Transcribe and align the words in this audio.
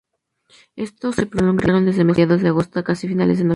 Estos 0.75 1.13
se 1.15 1.27
prolongaron 1.27 1.85
desde 1.85 2.03
mediados 2.03 2.41
de 2.41 2.47
agosto 2.47 2.79
hasta 2.79 2.83
casi 2.83 3.07
finales 3.07 3.37
de 3.37 3.43
noviembre. 3.43 3.49